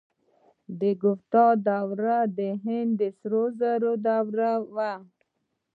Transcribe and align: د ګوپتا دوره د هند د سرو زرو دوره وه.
د 0.79 0.81
ګوپتا 1.01 1.47
دوره 1.67 2.17
د 2.37 2.39
هند 2.63 2.91
د 2.99 3.01
سرو 3.19 3.43
زرو 3.59 3.93
دوره 4.07 4.51
وه. 4.75 4.93